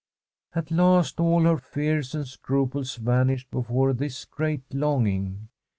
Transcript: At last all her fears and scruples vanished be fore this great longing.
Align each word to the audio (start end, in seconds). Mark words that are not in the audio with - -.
At 0.55 0.71
last 0.71 1.19
all 1.19 1.43
her 1.43 1.57
fears 1.59 2.15
and 2.15 2.27
scruples 2.27 2.95
vanished 2.95 3.51
be 3.51 3.61
fore 3.61 3.93
this 3.93 4.25
great 4.25 4.63
longing. 4.73 5.49